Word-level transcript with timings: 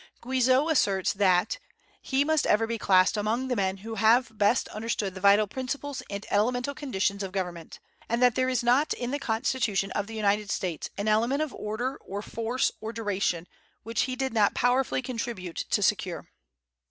Guizot 0.19 0.71
asserts 0.71 1.13
that 1.13 1.59
"he 2.01 2.23
must 2.25 2.47
ever 2.47 2.65
be 2.65 2.79
classed 2.79 3.15
among 3.15 3.49
the 3.49 3.55
men 3.55 3.77
who 3.85 3.93
have 3.93 4.35
best 4.35 4.67
understood 4.69 5.13
the 5.13 5.21
vital 5.21 5.45
principles 5.45 6.01
and 6.09 6.25
elemental 6.31 6.73
conditions 6.73 7.21
of 7.21 7.31
government; 7.31 7.79
and 8.09 8.19
that 8.19 8.33
there 8.33 8.49
is 8.49 8.63
not 8.63 8.95
in 8.95 9.11
the 9.11 9.19
Constitution 9.19 9.91
of 9.91 10.07
the 10.07 10.15
United 10.15 10.49
States 10.49 10.89
an 10.97 11.07
element 11.07 11.43
of 11.43 11.53
order, 11.53 11.97
or 11.97 12.23
force, 12.23 12.71
or 12.81 12.91
duration 12.91 13.45
which 13.83 14.01
he 14.09 14.15
did 14.15 14.33
not 14.33 14.55
powerfully 14.55 15.03
contribute 15.03 15.57
to 15.69 15.83
secure." 15.83 16.31